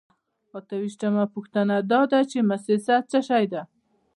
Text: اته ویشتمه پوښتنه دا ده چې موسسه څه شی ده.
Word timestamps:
اته 0.57 0.75
ویشتمه 0.81 1.23
پوښتنه 1.33 1.75
دا 1.91 2.01
ده 2.11 2.19
چې 2.31 2.39
موسسه 2.49 2.95
څه 3.09 3.19
شی 3.27 3.45
ده. 3.51 3.61